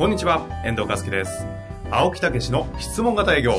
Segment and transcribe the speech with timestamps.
[0.00, 1.44] こんにちは、遠藤和樹です。
[1.90, 3.52] 青木武の質問型営業。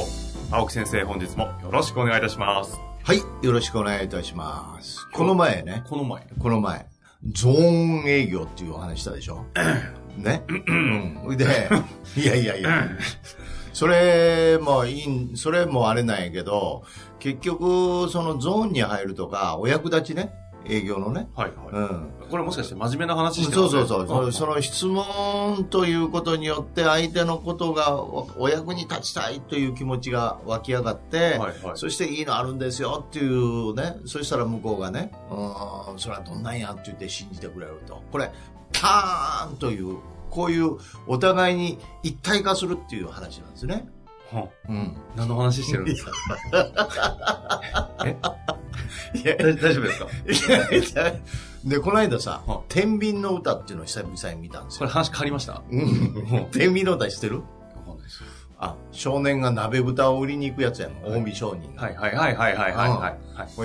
[0.49, 2.79] 青木先生、本日もよろしくお願いいたします。
[3.03, 5.07] はい、よろしくお願いいたします。
[5.13, 6.25] この前ね、この前。
[6.39, 6.87] この前、
[7.31, 9.45] ゾーン営業っていうお話したでしょ？
[10.17, 10.43] ね？
[11.27, 11.37] うん。
[11.37, 11.69] で、
[12.17, 12.89] いやいやいや、
[13.71, 16.81] それもいい、それもあれなんやけど、
[17.19, 20.33] 結局、そのゾーンに入るとか、お役立ちね、
[20.65, 21.27] 営業のね。
[21.35, 21.67] はいはい。
[21.71, 22.11] うん。
[22.29, 24.25] これもしかして真面目な話してそうそうそう。
[24.25, 38.03] ねその質問ということによって相手のことがおお役に立ちたいという気持ちが湧き上がって、はいはいそしていいのあるんですよっていうね、そしたら向こうがね、うん、それはどんなんやって言って信じてくれると。
[38.11, 38.31] これ、
[38.73, 39.97] パーンという、
[40.29, 43.87] こういうお互いに一体化するっていう話なんですね。
[44.31, 44.95] はうん。
[45.15, 46.11] 何の話してるんですか？
[48.05, 48.17] え？
[49.17, 49.35] いや。
[49.37, 50.07] 大大丈夫ですか？
[50.49, 51.13] いやいや。
[51.65, 54.79] で、この間さは、天秤の歌っていうのを久々に見たんですよ。
[54.79, 55.53] これ話変わりました？
[55.53, 56.49] わうん。
[56.51, 57.43] 天秤の歌知ってる？
[58.63, 61.15] あ、少年が鍋豚を売りに行くやつやの。
[61.15, 61.81] 近江商人が。
[61.81, 62.89] はいはいはいはいはいはい。
[62.89, 63.17] はい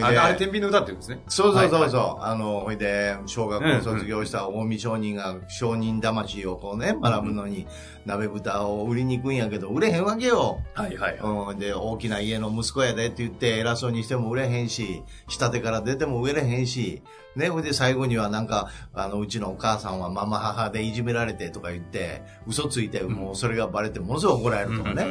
[0.03, 1.21] ああれ、天秤の歌って言うんですね。
[1.29, 2.01] そうそうそうそう。
[2.01, 7.67] はいあの、ほいで、小学校卒業した近江商人が商人魂をこうね、学ぶのに、
[8.07, 10.63] 鍋豚を売りに行くんやけど、売れへんわけよ。
[10.73, 11.53] はいはいはい。
[11.53, 17.03] うん、で、大きな家の息子やでって言って偉そうにしても売れへんし、下手から出ても売れへんし、
[17.37, 25.07] ね、ほいで最後にはなんか、あの、うちのお母さんはママ母でいじめられてとか言って、嘘ついて、もうそれがバレてものすごい怒られるとかね。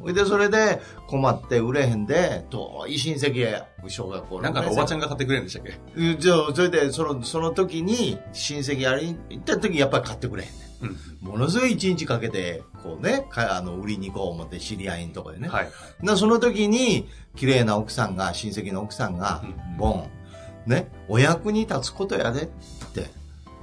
[0.00, 5.78] ほいで、それで困って売れへんで、遠い親戚へ、小学校のなんかおばちゃんが買ってくれるんでしたっけ？
[5.96, 10.88] うんじゃあ、それで、その、その時に、親戚やりに行った時にやっぱり買ってくれへんねうん。
[11.28, 11.30] ん。
[11.32, 15.48] ものすごい一日かけて、こうね、かあの、売りに行こう思って知り合いのとこでね。
[15.48, 15.70] はい。
[16.02, 20.10] なその時に、綺麗な奥さんが、親戚の奥さんがうん、ボン、
[20.70, 22.46] ね、お役に立つことやでっ
[22.94, 23.10] て。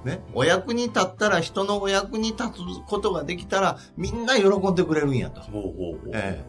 [0.03, 2.53] ね、お役に立ったら、人のお役に立つ
[2.85, 5.41] ことができたら、みんな喜んでくれるんやと。
[5.41, 6.12] ほうほうほう。
[6.13, 6.44] え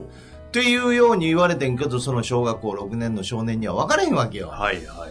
[0.49, 4.49] っていうように言われてんけど、その小学校6年の少年には分からへんわけよ。
[4.49, 5.07] はいはいはいは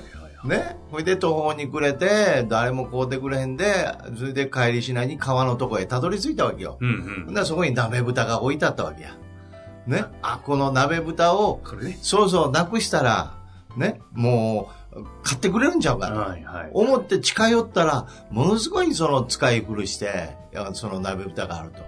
[0.45, 0.47] い。
[0.49, 0.77] ね。
[0.91, 6.77] ほいで途方に暮れて、誰も買うてくれへんで、それで帰りしないに川のとこへたどり着いたわけよ。
[6.81, 7.25] うんうん。
[7.27, 9.15] ほんならそこに鍋豚が置いてあったわけや。
[9.87, 10.03] ね。
[10.21, 11.97] あ、この鍋豚を、これね。
[12.01, 13.37] そうそう、なくしたら、
[13.77, 14.86] ね、もう、
[15.23, 16.79] 買ってくれるんちゃうかと。
[16.79, 20.35] 思って近寄ったら、ものすごいその使い古して、
[20.73, 21.81] その鍋豚があると。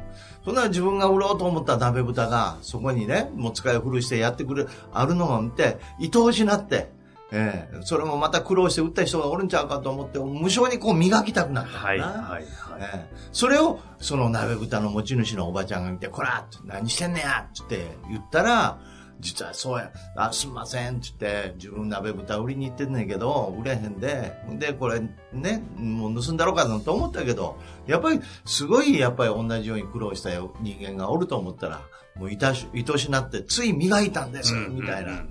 [0.46, 6.92] そんなら自分が売ろうと思った鍋豚が、そこにね、もう使い古してやってくれ、あるのを見て、愛おしなって、
[7.32, 11.78] ええそれもまた苦労して売った人がおるんちゃうかと思って、無償にこう磨きたくなった。
[11.78, 12.44] はいはいはい。
[12.80, 18.80] ええそれを、その鍋豚の持ち主のおばちゃんが見て、こら何してんねやって言ったら、
[19.20, 25.02] 実はそうや、あ、すんませんって言って、自分鍋豚売りに行ってんねんけど、売れへんで、で、これ
[25.34, 30.30] ね、もう盗んだろうかなと思ったけど、やっぱり、すごい、やっぱり同じように苦労した
[30.62, 31.82] 人間がおると思ったら、
[32.16, 35.24] もういたし、愛しなって、つい磨いたんです、みたいな。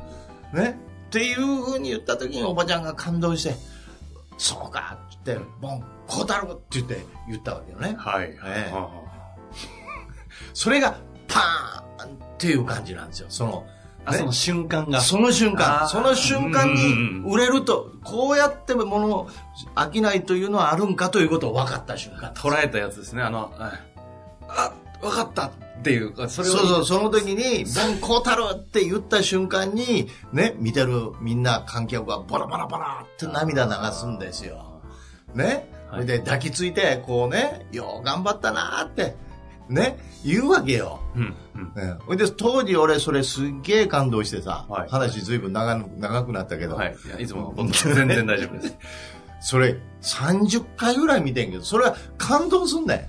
[0.53, 0.79] ね。
[1.07, 3.55] っていうふうに言った時におばちゃんが感動して、
[4.37, 7.97] そうかって言って、ボン、こうだろうって言って言ったわけよね。
[7.99, 8.35] はい
[10.55, 13.27] それがパーンっていう感じなんですよ。
[13.29, 13.67] その、
[14.09, 15.01] あ、その瞬間が。
[15.01, 19.29] その瞬間、その瞬間に売れると、こうやってもの
[19.75, 22.33] 飽きないというのはあるんかということを分かった瞬間。
[22.33, 23.23] 捉えたやつですね。
[23.23, 23.73] あの、あ、
[24.49, 25.51] あわかったっ
[25.83, 26.53] ていう、それを。
[26.53, 34.83] そうそう、その時に、ボン・コータルって言った瞬間に、ね、見てるみんな観客がバラバラバラって涙流すんですよ。
[35.35, 35.71] ね。
[35.91, 39.17] はいで、抱きついて、こうね、よう頑張ったなーって、
[39.69, 41.01] ね、言うわけよ。
[41.15, 41.73] うん、うん。
[41.75, 46.97] ねほいで、当時俺それすっげえ感動してさ、はい話ずいぶん長長くなったけど、はい。
[47.07, 48.77] いやいつも、全然大丈夫です。
[49.41, 53.09] それ30回ぐらい見てんけど、それは感動すんだよ。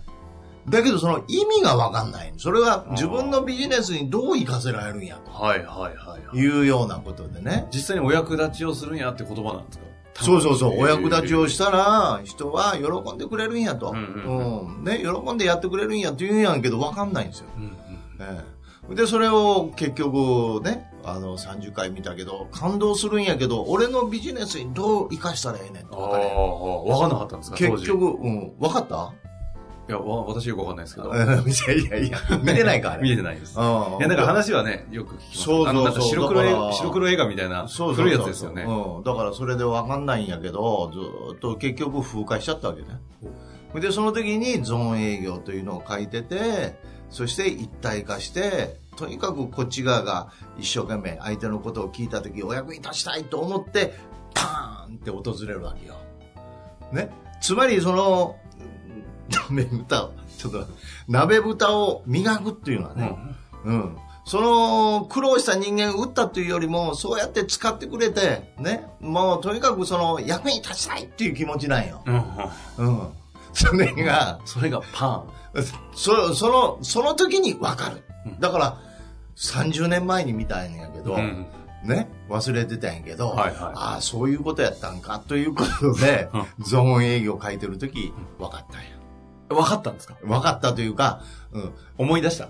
[0.69, 2.33] だけどその意味がわかんない。
[2.38, 6.29] それは自分のビジネスにどう活かせられるんやはいはいはい。
[6.29, 7.67] というようなことでね。
[7.73, 9.85] 実際にお役立ちをするんやって言葉なんですか
[10.21, 13.92] そうそうそう、お役立ちをししたら、人は喜んでくれるんやと。
[13.92, 17.45] うんうんね、喜んでやってくれるんやって言うんやけど、わかんないんですよ。
[17.57, 17.75] うん
[18.95, 27.57] で、それを結局ね、あの、30回見たけど、感動するんやけど、俺のビジネスにどう活かしたらええねんとああ、分かかんなかったんですか？
[27.57, 29.13] 結局、うん、分かった？
[29.89, 31.09] いや、わ私よくわかんないですけど。
[31.15, 33.01] いやいやいや、見てないか、あれ。
[33.01, 33.57] 見えてないです。
[33.57, 35.41] いうんや、なんか話はね、よく聞きます。
[35.41, 38.65] そうそうそう白黒白黒映画みたいな、そう古いやつですよね。
[38.68, 39.03] うん。
[39.03, 43.00] だからそれでわかんないんやけど、ずーっと結局風化しちゃったわけね。
[43.81, 53.95] で、その時にゾーン営業というのを書いてて、そして一体化して、とにかくこっち側が一生懸命相手のことを聞いた時お役に立ちたいと思って、
[54.35, 55.95] パーンって訪れるわけよ。
[56.92, 57.09] ね。
[57.42, 58.35] つまりその、
[59.49, 60.67] 鍋豚を、ちょっと、
[61.07, 63.17] 鍋豚を磨くっていうのはね、
[63.65, 63.97] うん。
[64.25, 68.87] その、苦労した人間を打ったというよりも、そうやって使ってくれて、ね。
[68.99, 72.03] もう、とにかくその、役に立ちたいっていう気持ちなんよ。
[72.05, 72.15] うん。
[72.77, 73.09] うんうん。
[73.53, 75.23] それが、それがパ
[75.95, 78.39] そその、その時に分かるうん。
[78.39, 78.77] だから、
[79.35, 81.19] 30年前に見たんやけど、ン。
[81.19, 81.47] うん。
[81.89, 86.29] ね、忘れてたんやけど、はいはいああ、そういうことやったんかということで、
[86.59, 88.98] ゾーン営業書いてる時、分かったんや。
[89.49, 90.15] 分かったんですか？
[90.23, 92.49] 分かったというか、うん、思い出した。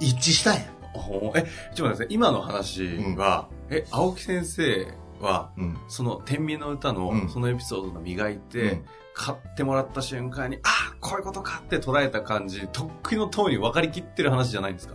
[0.00, 0.60] 一致したんや？
[0.92, 2.06] ほうえ、ちょっと待ってください。
[2.10, 5.78] 今の話は、え、青木先生は、うん。
[5.88, 8.84] その天秤の歌のうんそのエピソードの磨いて、うん
[9.14, 14.94] 買ってもらった瞬間に、ああ、こういうことかって捉えた感じ、とっくの通り分かりきってる話じゃないんですか？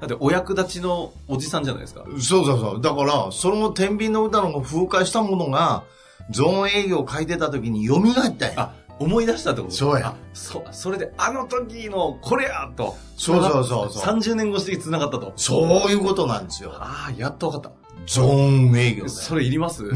[0.00, 2.04] だってお役立ちのおじさんじゃないですか。
[2.04, 2.80] そうそうそう。
[2.80, 5.82] だから、その天秤の歌の風化したものが、
[6.30, 8.72] ゾーン営業を書いてた時に蘇ったんや。
[8.98, 9.74] あ、思い出したってこと？
[9.74, 12.96] そうやあそ、それで、あの時のこれやと。
[13.16, 15.32] そうそうそうそう30年越しで繋がったと。
[15.36, 16.72] そういうことなんですよ。
[16.74, 17.72] ああ、やっと分かっ
[18.06, 19.08] ゾーン営業。
[19.08, 19.84] それいります？
[19.84, 19.94] いや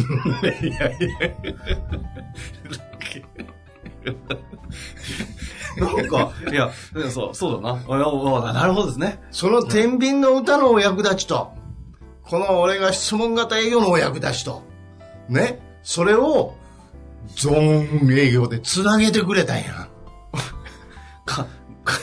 [0.59, 0.91] いや
[5.77, 6.73] なんか、いや、
[7.11, 7.81] そう、そうだな。
[7.89, 7.95] あ
[8.49, 9.21] あなるほどですね。
[9.31, 11.53] その天秤の歌のお役立ちと、
[12.23, 14.63] この俺が質問型営業のお役立ちと、
[15.29, 16.55] ね、それを、
[17.37, 19.89] ゾーン営業で繋げてくれたんや。
[21.25, 21.47] か、
[21.85, 21.99] か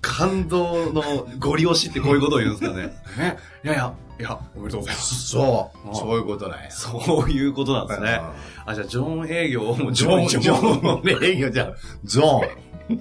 [0.00, 1.02] 感動の
[1.38, 2.86] ご利用しってこういうことを言うんですかね。
[3.18, 5.28] ねいやいや、いや、おめでとうございます。
[5.28, 5.94] そうあ。
[5.94, 6.70] そういうことなんや。
[6.70, 8.20] そういうことなんですね。
[8.66, 11.74] あ、じゃあ、ジョン営業を、もうゾーン、ジゾョン、営業じゃん。
[12.04, 13.00] ゾーン。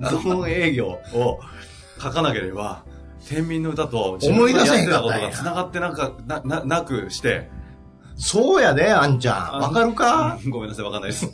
[0.00, 1.40] ゾーン営業を
[2.00, 2.84] 書かなければ、
[3.28, 7.48] 天秤の歌と自思い出せ分のやってたことが繋がってなんか、な、な、なくして、
[8.22, 9.54] そうやで、あんちゃん。
[9.56, 10.38] あわかるか？
[10.44, 11.26] う んごめんなさい、わかんないです。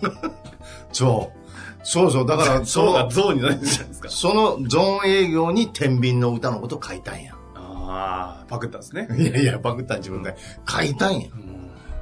[0.92, 1.38] そう。
[1.82, 2.26] そうそう。
[2.26, 4.08] だから、 そゾウがの、ゾウになるんじゃないですか。
[4.08, 7.34] そのゾーン営業に天秤の歌のこと書いたんや。
[7.54, 9.08] ああ、パクったんですね。
[9.16, 10.36] いやいや、バグった自分で
[10.68, 11.28] 書いたんや。
[11.32, 11.56] うん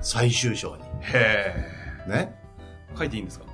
[0.07, 0.83] 最終章に。
[1.01, 1.55] へ
[2.07, 2.35] ね？
[2.95, 2.99] え。
[2.99, 3.47] 書いていいんですか？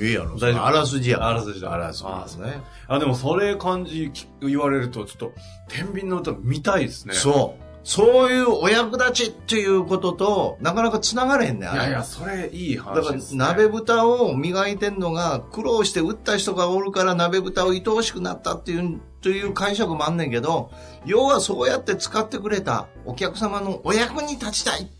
[0.00, 0.34] いいやろ。
[0.36, 1.24] 大丈夫あらすじや。
[1.28, 2.60] あらすじだあらすじですね。
[2.88, 5.32] あ、でもそれ感じき言われると、ちょっと、
[5.68, 7.14] 天秤の歌見たいですね。
[7.14, 7.63] そう。
[7.84, 11.72] そういうお役立ちっていうことと、なかなか繋がれへんねん。
[11.72, 13.38] いやいや、それいいだから話です、ね。
[13.38, 20.70] 鍋豚を磨いてんのが、苦労して打った人がおるから鍋豚を愛おしくなったっていう、という解釈もあんねんけど、
[21.04, 24.90] 要はそうやって使ってくれたお客様のお役に立ちたい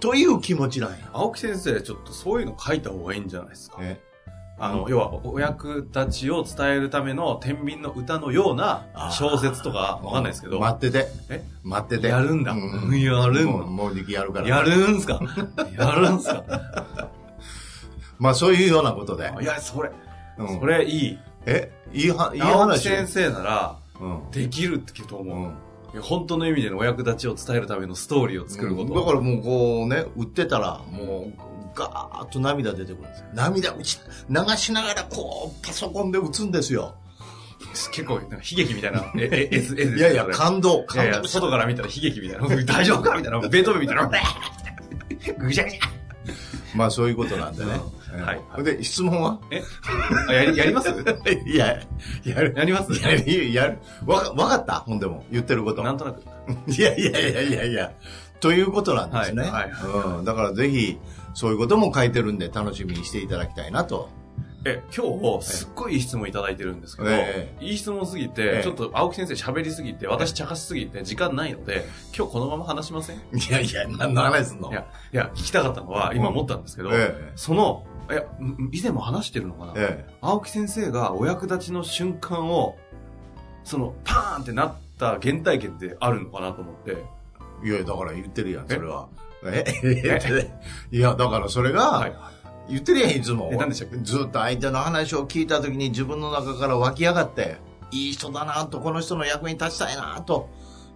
[0.00, 1.10] という気持ちなんや。
[1.12, 3.76] 青木先生、ちょっとそういうの書いた方がいいんじゃないですか？
[3.80, 4.00] え？
[4.58, 10.60] あの、要は、お役立ちを伝えるための天秤の歌のような小説とか、わかんないですけど。
[10.60, 11.08] 待ってて。
[11.30, 11.42] え？
[11.64, 12.08] 待ってて。
[12.08, 12.56] やるんだう
[12.96, 14.48] やるんだもうやるから。
[14.48, 15.20] やるんすか？
[15.76, 16.44] やるんすか？
[18.20, 19.32] まあそういうようなことで。
[19.40, 19.90] いや、それ、
[20.38, 21.18] うんそれいい。
[21.46, 21.72] え？
[21.92, 22.88] いいは、いい話？
[22.88, 24.30] 先生なら、うん。
[24.30, 25.36] できるってと思う。
[25.38, 25.54] うん
[26.00, 28.94] 本当の意味でのお役立ちを伝えるためのストーリーを作ること。
[28.94, 33.26] だからもうこうね、売ってたら、もう、ガーッと涙出てくるんですよ。
[33.34, 33.84] 涙流
[34.56, 36.94] しながらこう、パソコンで打つんですよ。
[37.92, 42.64] 結構、なんか悲劇みたいな、いやいや、これ感動、いやいや、感動外から見たら悲劇みたいな。
[42.64, 43.40] 大丈夫かみたいな。
[43.40, 44.10] ベートーベンみたいな。
[45.38, 45.78] ぐしゃぐしゃ。
[46.74, 47.72] まあそういうことなんでね。
[48.12, 48.40] うんはい。
[48.58, 49.38] うんで、質問は？
[49.50, 49.62] え？
[50.28, 50.88] あやり、やります？
[51.46, 51.80] いや、
[52.24, 52.54] やる。
[52.56, 52.92] やります？
[53.02, 53.78] やる、やる。
[54.06, 54.74] わか、わかった？
[54.80, 55.82] ほんでも、言ってること。
[55.82, 56.22] なんとなく。
[56.70, 57.92] いやいやいやいやいや。
[58.40, 59.42] ということなんですね。
[59.42, 59.50] はい。
[59.50, 59.70] はい。
[59.70, 60.24] はうん。
[60.24, 60.98] だからぜひ、
[61.34, 64.08] そういうことも書いてるんで、楽しみにしていただきたいなと。
[64.64, 71.84] え、今日、すっごいいい質問いただいてるんですけど、えいい質問すぎえて、えちょっと青木先生喋りすぎて、私茶化しすぎて、時間ないので、
[72.16, 73.16] 今日このまま話しません？
[73.16, 77.32] いいやいや、何の話すんのや、いや、聞きたかったのは、今思ったんですけど、ええ。
[77.34, 82.76] その、いや、ん以前も話してるのかな、え青木先生がお役立ちの瞬間を、
[83.64, 86.96] その、パーンってなった原体験ってあるのかなと思って、
[87.62, 87.68] え。
[87.68, 88.74] いや、だから言ってるやん、え？
[88.74, 89.08] それは。
[89.44, 90.50] え？
[90.90, 92.14] いや、だからそれが、はい。
[92.68, 93.52] 言ってるやん、いつも。
[94.02, 97.56] ずっと相手の話を聞いた時に自分の中から湧き上がって、
[97.90, 100.48] いい人だなと、この人の役に立ちたいなと、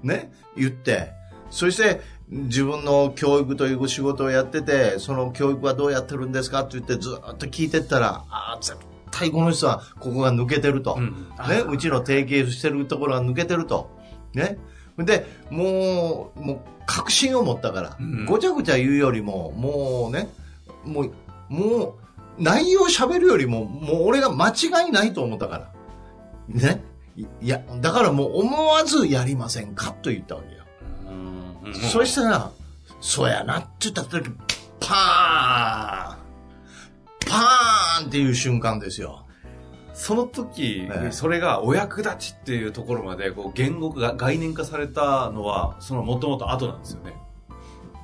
[0.03, 1.13] ね、言って、
[1.51, 8.77] そして、自分の教育という仕事をやってて、その教育はどうやってるんですかって言ってずっと聞いてったら、ああ、絶
[9.13, 10.97] 対この人はここが抜けてると。
[10.99, 11.11] うん
[11.49, 13.91] ね、うちの提携してるところが抜けてると。
[14.35, 14.59] ね。
[14.99, 20.29] で、もう、もう、確信を持ったから、うんごちゃごちゃ言うよりも、もうね、
[20.85, 21.13] もう、
[21.49, 21.97] も
[22.39, 25.73] う、内容喋るよりも、もう俺が間違いないと思ったから。
[26.49, 26.83] ね。
[27.17, 30.66] いいや、だからもう思わずやりませんかと言ったわけよ。
[31.67, 32.51] うんそしたら、
[33.01, 34.31] そうやなって言った時、
[34.81, 36.27] パーン
[37.29, 39.27] パーンっていう瞬間ですよ。
[39.93, 47.15] その時、ええそれがお役立ちっていうところまでこう言語が概念化されたのはそのもともと後なんですよね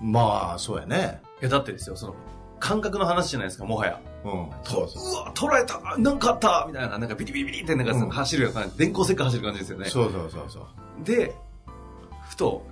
[0.00, 1.20] まあ、そうやね。
[1.40, 2.14] いやだってですよその
[2.58, 4.30] 感覚の話じゃないですかもはやうん。
[4.64, 11.04] とうわ捉えたなんかあったみたいななんかビリビリビリってなんか走るような電光石火走る感じですよねそうそうそうそう。
[11.04, 11.34] で
[12.30, 12.64] ふと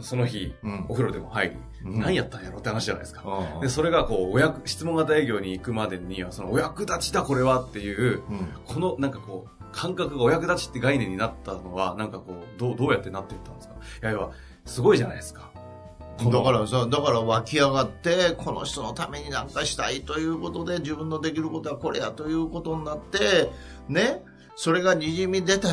[0.00, 0.86] その日、うん。
[0.88, 1.56] お風呂でも入り、
[1.90, 2.00] うん。
[2.00, 3.22] 何やったんやろって話じゃないですか、
[3.56, 3.60] うん。
[3.60, 8.48] でそれがこうお役質問型営業に行くまでにはそのお役立ちだこれはっていううん。
[8.66, 13.74] このなんかこう感覚がお役立ちって概念になったのはなんかこうどうどうやってなっていったんですか？
[13.74, 14.32] いや要は
[14.64, 15.52] すごいじゃないですか。
[16.16, 23.50] だからさ、だから湧き上がって、この人のためになんかしたいということで、自分のできることはこれやということになって、
[23.88, 24.22] ね、
[24.54, 25.66] それがにじみ出て、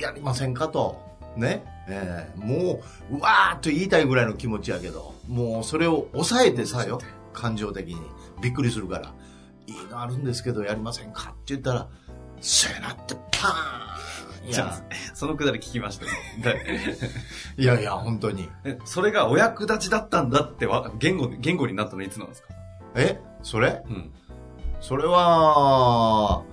[0.00, 1.00] やりませんかと。
[1.36, 2.38] ね、ええ。
[2.38, 7.00] もう、うわーっと言いたいぐらいの気持ちやけど、もうそれを抑えてさよ、
[7.32, 8.00] 感情的に。
[8.42, 9.12] びっくりするから、
[9.66, 11.30] いいのあるんですけど、やりませんか？
[11.30, 11.88] って言ったら、
[12.40, 14.50] そうやなって、パーン！
[14.50, 14.82] いじゃや、あ
[15.14, 16.10] そのくだり聞きましたよ。
[17.56, 18.48] いやいや、本当に。
[18.62, 22.48] でそれがお役立ちだったんだってわ言語言語になったのいつなんですか？
[22.94, 23.18] え？
[23.42, 23.82] それ？
[23.88, 24.12] うん。
[24.80, 26.44] それは、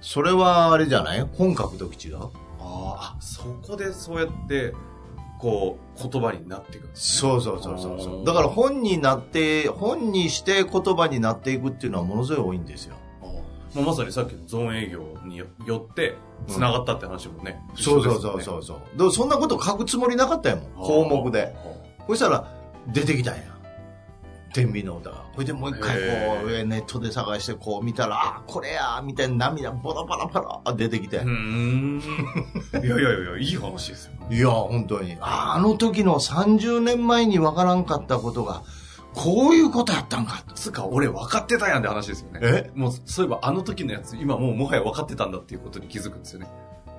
[0.00, 1.20] それはあれじゃない？
[1.20, 2.30] 本書くとき違う？
[2.64, 4.74] ああそこでそうやって
[5.38, 12.96] こう言葉になっていくんですそうそうそうそうだから本になって、本にして言葉になっていくっていうのはものすごい多いんですよ。
[13.74, 16.14] まあ、まさにさっきのゾーン営業によよって
[16.46, 18.98] 繋がったって話もね、そうそうそうそうそう。
[18.98, 20.86] でもそんなこと書くつもりなかったよもん。
[20.86, 21.54] 項目で。
[22.06, 22.48] そしたら
[22.88, 23.51] 出てきたんや。
[24.52, 25.24] 天秤の歌が。
[25.34, 26.02] これでもう一回こ
[26.50, 31.18] へう、ネットで探してこう見たら、あ、これや、みたいな涙ボラボラボラ出てきて。
[31.18, 32.02] うーん
[32.84, 35.16] いやいやいやいい話ですよいや、本当に。
[35.20, 38.62] ああの時の30年前にわからんかったことが、
[39.14, 40.54] こういうことやったんかと。
[40.54, 42.70] つうか俺分かってたやんって話ですよねえ？
[42.74, 46.46] もうそういえばあの時のやつ今もうもはや分かってたんだっていうことに気づくんですよね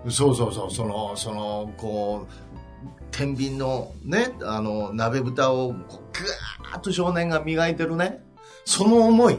[0.10, 2.52] そうそうそう、その、その、こう、
[3.12, 8.24] 天秤のね、あの、鍋蓋を、ぐーっと少年が磨いてるね。
[8.66, 9.38] その思い。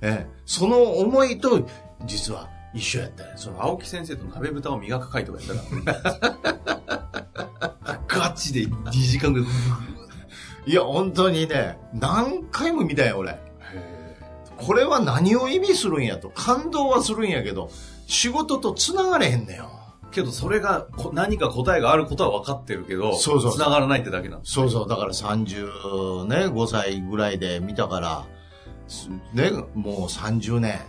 [0.00, 1.66] ええ、その思いと、
[2.04, 3.32] 実は一緒やったね。
[3.36, 9.48] その、青木先生と鍋豚を磨く回とかやったら ガチで2時間ぐらい
[10.66, 13.32] いや、本当にね、何回も見たよ、俺。
[13.32, 13.38] へ
[14.56, 16.30] これは何を意味するんやと。
[16.30, 17.70] 感動はするんやけど、
[18.06, 19.70] 仕事と繋がれへんねよ。
[20.14, 24.52] けどそれがこ何か答えがあることは分かってるけどそうそう繋がらないってだけなんです。
[24.52, 28.24] そうそう、だから30ね、5歳ぐらいで見たから、
[28.88, 30.80] すね、もう30年。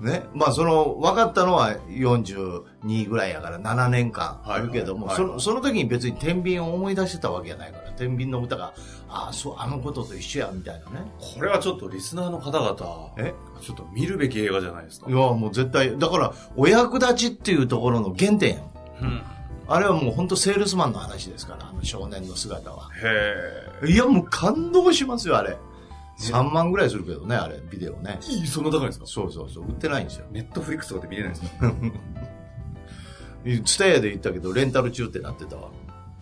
[0.00, 0.24] うんね。
[0.34, 8.74] まあ、その、分かったのは42ぐらいやから7年間あるけども、はいその、その時に別に天秤を思い出してたわけじゃないから、天秤の歌が、
[9.08, 11.06] ああ、そう、あのことと一緒や、みたいなね。
[11.18, 13.34] これはちょっとリスナーの方々え？
[13.60, 18.70] ちょっと見るべき映画じゃないですかいや、もう絶対、だから、お役立ちっていうところの原点やん
[19.02, 19.22] うん
[19.66, 22.90] あれはもう本当セールスマンの話ですから、あの少年の姿は。
[23.82, 25.56] へいや、もう感動しますよ、あれ。
[26.18, 28.18] 3万ぐらいするけどね、あれ、ビデオね。
[28.30, 29.06] えいいそんな高いんですか？
[29.06, 30.26] そうそうそう、売ってないんですよ。
[30.30, 31.72] ネットフリックスとかで見れないんですか？
[33.64, 35.70] ツタヤで言ったけど、レンタル中ってなってたわ。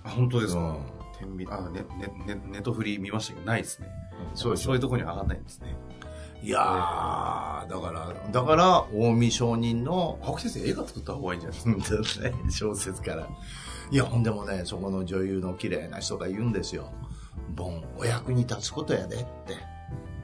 [0.05, 0.77] あ本当ですか、うん
[1.21, 1.85] 天秤あね
[2.27, 3.87] ねねネットフリ見ましたけどないですね
[4.35, 5.77] そうそういうところには上がんないんですね
[6.43, 12.25] いやー、だから、だから、近江商人の、青木先生映画作った方がいいんじゃないですか？
[12.29, 13.29] ね、小説から。
[13.93, 16.89] いや、ほんでもね、そこの女優の綺麗な人が言うんですよ。
[17.55, 19.55] ボン、お役に立つことやでって。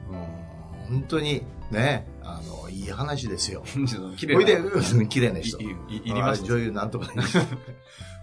[0.09, 3.63] うん、本当に、ね、あの、いい話ですよ。
[4.17, 4.57] 綺麗ほいで、
[5.07, 5.61] 綺麗な人。
[5.61, 5.75] い
[6.05, 7.23] りましたあ女優なんとかね。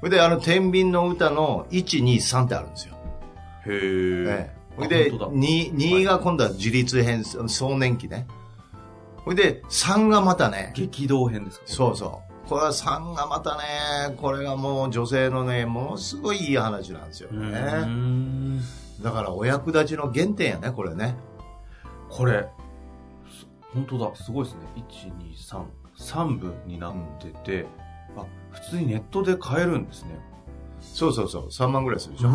[0.01, 2.95] ほいで、あの、天秤の歌の1、2、3ってあるんですよ。
[3.67, 8.27] へえねほいで、本当だ2、2が今度は自立編、壮年期ね。
[9.25, 11.65] ほいで、3がまたね、激動編ですか？
[11.67, 12.49] そうそう。
[12.49, 13.63] これは3がまたね、
[14.19, 17.59] これがもう女性のね、ものすごいいい話なんですよね。
[17.87, 18.61] ん
[19.03, 21.17] だからお役立ちの原点やね、これね。
[22.17, 22.49] これ。
[23.31, 24.17] す本当だ。
[24.17, 24.61] すごいですね。
[24.89, 25.65] 123
[25.99, 27.67] 3部になってて、
[28.17, 30.19] あ普通にネットで買えるんですね。
[30.81, 32.31] そうそうそう、3万ぐらいするでしょ。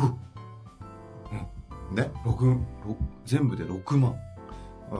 [1.93, 2.09] ね。
[2.25, 4.11] 六六全部で6万。
[4.11, 4.21] うん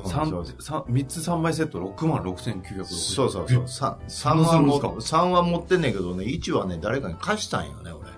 [0.06, 0.62] 三そうそう。
[0.62, 1.80] 三三つ3枚セット。
[1.80, 3.64] 6万6960そうそうそう。
[3.64, 5.18] 3, 三はもどうするんですか？
[5.18, 8.10] 三は持ってんねんけどね、1はね、誰かに貸したんよね、俺。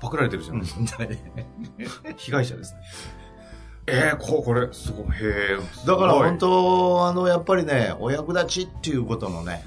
[0.00, 1.04] パクられてるじゃないですか。
[2.16, 2.80] 被害者ですね。
[3.88, 5.06] えー、ここれ、すごい。
[5.06, 5.86] へえ。
[5.86, 9.64] だから本当、あの、やっぱりね、お役立ちっていうことのね、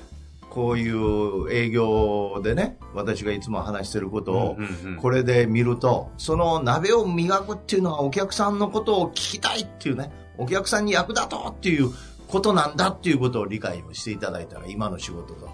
[0.50, 4.58] こういう営業でね、私がいつも話してることを、
[5.00, 11.92] これで見ると、その鍋を磨くっていうのはお客さんのことを聞きたいっていうね、お客さんに役立とうっていう
[12.28, 15.50] ことなんだっていうことを理解をしていただいたら、今の仕事と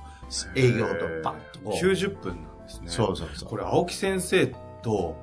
[0.56, 0.94] 営業と
[1.24, 1.86] パッとこう。
[1.86, 2.88] 90分なんですね。
[2.88, 3.50] そうそうそう。
[3.50, 4.48] これ、青木先生
[4.82, 5.16] と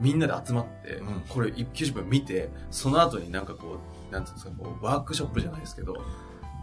[0.00, 3.78] みんなで集まって、うんこれ90分見て、その後になんかこ
[4.10, 5.96] う、なんていうんですか、こうワークショップじゃないですけど、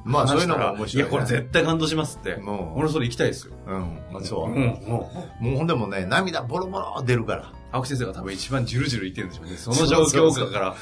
[0.03, 2.35] まあそういうのも話面白い、したらいや、これ絶対感動しますって。
[2.37, 3.53] もう俺それ行きたいですよ。
[3.67, 4.49] うん、そう。
[4.49, 4.55] ん、
[4.87, 5.43] もう。
[5.43, 7.53] もうほんでもね、涙ボロボロ出るから。
[7.71, 9.55] 青木先生が多分一番ジュルジュル言ってるんでしょうね。
[9.55, 10.75] その状況下から、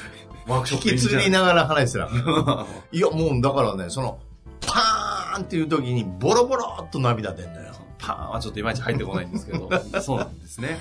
[0.46, 2.06] ワークショップ引き継ぎながら話してた。
[2.06, 4.18] が いや、もうだからね、その、
[4.60, 7.72] パーンっていう時にボロボロっと涙出んのよ。
[7.98, 9.68] パーンはちょっといまいち入ってこないんですけど、
[10.00, 10.78] そうなんですね。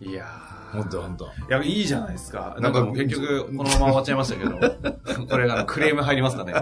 [0.00, 0.53] いやー。
[0.74, 1.24] ほんとほんと。
[1.26, 2.56] いや、いいじゃないですか。
[2.60, 4.58] なんんかもう結局、このまま終わっちゃいましたけど、
[5.30, 6.54] これがクレーム入りますかね。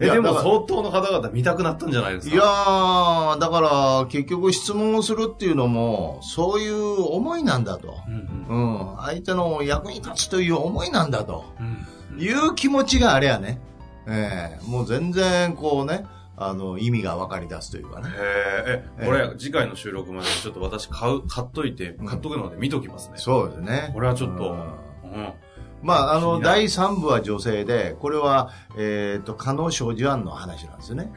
[0.00, 2.34] え、でも相当の方々見たくなったんじゃないですか？
[2.34, 7.94] いやー、だから結局質問をするっていうのも、そういう思いなんだと。
[8.08, 8.96] うんうんうん。
[8.98, 11.44] 相手の役に立つという思いなんだと。
[11.60, 13.60] うんいう気持ちがあれやね。
[14.06, 16.04] ええもう全然こうね、
[16.36, 18.08] あの、意味が分かり出すというかね。
[18.08, 18.12] へ
[18.66, 23.14] え、え、これ、次回の収録までちょっと私買う、買っといて、買っとくので見ときますね。
[23.18, 23.90] そうですね。
[23.94, 25.32] これはちょっと、うんうん。
[25.82, 31.12] まあ、あの、第3部は女性で、これは、えっ、と、加納正治案の話なんですよね。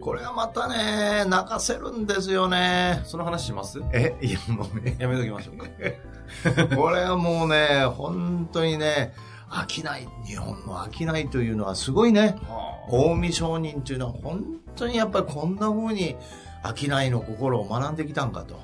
[0.00, 3.02] これはまたね、泣かせるんですよね。
[3.04, 3.80] その話します？
[3.92, 5.66] え、いやもうね、やめときましょうか。
[6.76, 9.14] これはもうね、本当にね、
[9.50, 12.38] 飽きない、日本の飽きないというのはすごいね。
[12.48, 14.44] は近江商人というのは本
[14.76, 16.16] 当にやっぱりこんな風に
[16.62, 18.60] 飽きないの心を学んできたんかと。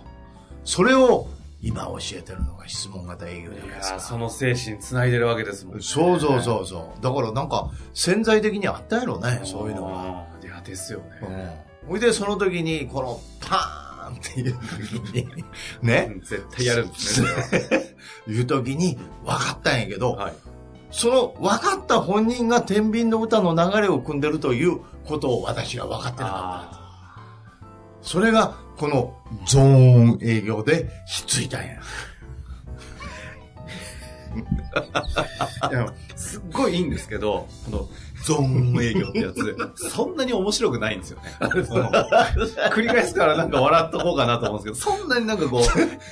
[0.65, 1.29] それを
[1.61, 4.01] 今教えてるのが質問型営業じゃいないですか。
[4.01, 5.83] その精神繋いでるわけですもんね。
[5.83, 7.03] そうそうそうそう。
[7.03, 9.93] だからなんか潜在的にあったやろね、そういうのが。
[9.93, 10.27] が。
[10.43, 11.07] いや、ですよね。
[11.85, 11.89] うん。
[11.91, 15.45] ほいでその時にこのパーンっていう時に、
[15.83, 17.29] ね、絶対やるんですね。
[18.29, 20.35] いう時に分かったんやけど、ははい。
[20.97, 26.79] その分かった本人が天秤の歌の流れを組んでるということを私は分かってなかった。
[26.79, 26.87] あ
[28.01, 29.15] それが、この
[29.47, 31.81] ゾーン営業でひっついたんや。
[35.61, 37.89] ー いや、すっごいいいんですけど、この、
[38.25, 41.31] ゾーン営業ってやつ、そんなに面白くないんですよね。
[42.73, 45.63] 繰り返すからなんか笑っとこうかなと思うんですけど、そんなになんかこう、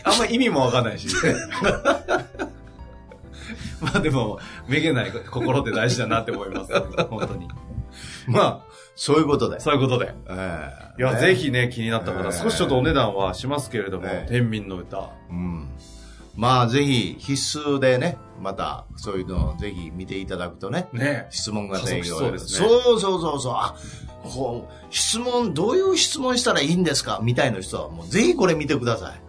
[0.02, 1.08] あんま意味もわかんないし。
[3.84, 6.72] まあでも、めげない心って大事だなって思います、
[7.08, 7.48] 本当に。
[8.26, 8.60] まあ、
[8.96, 9.60] そういうことで。
[9.60, 10.14] そういうことで。
[10.28, 15.10] ええいや、ねぜひね、気になった方、ええ少しちょっとお値段はしますけれども、ええ天秤の歌。
[15.30, 15.68] うん。
[16.36, 23.52] まあ、ぜひ、必須でね、また、そういうのをぜひ見ていただくとね、ね質問型営業加速しそうですねそうそうそうそう。
[23.54, 23.76] あ、
[24.24, 27.20] こう、質問、どういう質問したらいいんですか？
[27.22, 29.20] みたいな人は、もうぜひこれ見てください。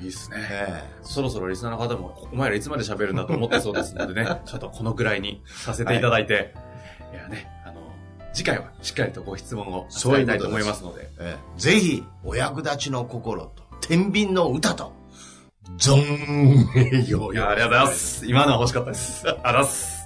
[0.00, 0.36] いいですね。
[0.50, 6.54] えそろそろリスナーの方も、お前らいつまで喋るんだと思ってそうですのでね、 ちょっとこのぐらいにさせていただいて、
[7.12, 7.80] い、やね、あの、
[8.32, 14.92] 次回はしっかりとご質問をそういたいと思いますので、えええぜひ、お役立ちの心と、天秤の歌と、
[15.76, 17.90] ゾーンいや、ありがとうございま。
[17.92, 18.26] す。
[18.26, 19.24] 今のは欲しかったです。
[19.28, 20.00] ありがとうございます。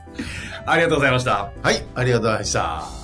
[0.66, 1.52] ありがとうございました。
[1.62, 3.04] はい、ありがとうございました。